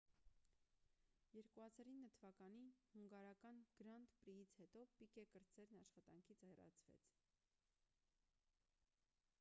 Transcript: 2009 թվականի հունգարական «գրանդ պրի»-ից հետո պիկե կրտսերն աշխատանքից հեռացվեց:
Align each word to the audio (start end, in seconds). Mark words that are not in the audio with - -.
2009 1.33 2.07
թվականի 2.19 2.63
հունգարական 2.93 3.59
«գրանդ 3.81 4.15
պրի»-ից 4.23 4.55
հետո 4.61 4.85
պիկե 5.01 5.27
կրտսերն 5.35 5.79
աշխատանքից 5.83 6.43
հեռացվեց: 6.47 7.07